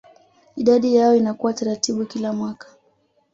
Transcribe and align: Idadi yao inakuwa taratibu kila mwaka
Idadi 0.55 0.95
yao 0.95 1.15
inakuwa 1.15 1.53
taratibu 1.53 2.05
kila 2.05 2.33
mwaka 2.33 2.67